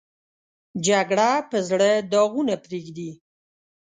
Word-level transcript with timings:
جګړه 0.87 1.29
په 1.49 1.57
زړه 1.69 1.89
داغونه 2.11 2.55
پرېږدي 2.63 3.09